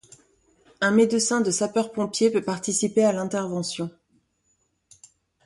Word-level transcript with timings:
Un 0.81 0.89
médecin 0.89 1.41
de 1.41 1.51
sapeurs-pompiers 1.51 2.31
peut 2.31 2.41
participer 2.41 3.03
à 3.05 3.11
l’intervention. 3.13 3.91